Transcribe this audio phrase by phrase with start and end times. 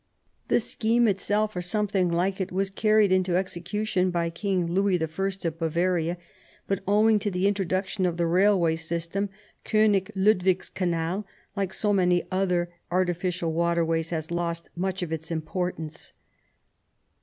[0.47, 4.99] The scheme itself, or something like it, was carried into execu tion by King Louis
[4.99, 5.29] I.
[5.47, 6.17] of Bavaria,
[6.65, 9.29] but owing to the introduction of the railway system
[9.63, 11.23] Konig Lud wigs Kanal,
[11.55, 16.13] like so many other artificial waterways, has lost much of its importance.